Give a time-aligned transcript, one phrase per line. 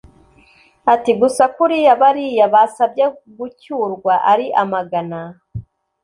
[0.93, 3.05] Ati: "Gusa kuriya bariya basabye
[3.37, 5.21] gucyurwa ari amagana,